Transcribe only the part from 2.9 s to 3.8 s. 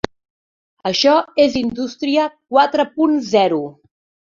punt zero.